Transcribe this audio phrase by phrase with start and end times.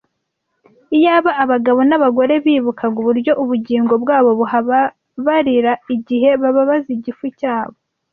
[0.97, 7.77] Iyaba abagabo n’abagore bibukaga uburyo ubugingo bwabo buhababarira igihe bababaza igifu cyabo,